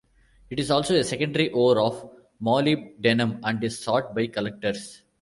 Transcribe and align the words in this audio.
It 0.49 0.59
is 0.59 0.71
also 0.71 0.95
a 0.95 1.03
secondary 1.03 1.51
ore 1.51 1.79
of 1.79 2.09
molybdenum, 2.41 3.39
and 3.43 3.63
is 3.63 3.77
sought 3.77 4.15
by 4.15 4.25
collectors. 4.25 5.03